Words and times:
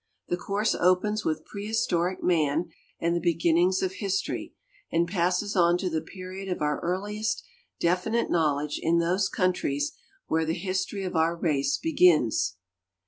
The 0.29 0.35
course 0.37 0.73
opens 0.73 1.23
with 1.23 1.45
prehistoric 1.45 2.23
man 2.23 2.71
and 2.99 3.15
the 3.15 3.19
beginnings 3.21 3.83
of 3.83 3.91
history, 3.91 4.55
and 4.91 5.07
passes 5.07 5.55
on 5.55 5.77
to 5.77 5.91
the 5.91 6.01
period 6.01 6.49
of 6.49 6.59
our 6.59 6.79
earliest 6.79 7.43
definite 7.79 8.31
knowledge 8.31 8.79
in 8.81 8.97
th<)se 8.97 9.31
countries 9.31 9.91
where 10.25 10.43
the 10.43 10.55
history 10.55 11.03
of 11.03 11.15
our 11.15 11.35
race 11.35 11.77
begins. 11.77 12.55